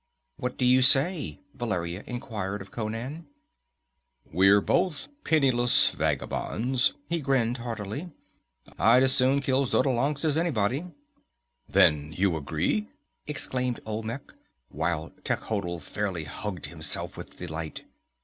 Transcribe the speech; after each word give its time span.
"What 0.37 0.57
do 0.57 0.65
you 0.65 0.81
say?" 0.81 1.41
Valeria 1.53 2.03
inquired 2.07 2.63
of 2.63 2.71
Conan. 2.71 3.27
"We're 4.25 4.59
both 4.59 5.09
penniless 5.23 5.89
vagabonds," 5.89 6.93
he 7.07 7.21
grinned 7.21 7.57
hardily. 7.57 8.09
"I'd 8.79 9.03
as 9.03 9.13
soon 9.13 9.41
kill 9.41 9.67
Xotalancas 9.67 10.25
as 10.25 10.37
anybody." 10.39 10.87
"Then 11.69 12.13
you 12.17 12.35
agree?" 12.35 12.89
exclaimed 13.27 13.79
Olmec, 13.85 14.33
while 14.69 15.11
Techotl 15.23 15.77
fairly 15.79 16.23
hugged 16.23 16.65
himself 16.65 17.15
with 17.15 17.35
delight. 17.37 17.85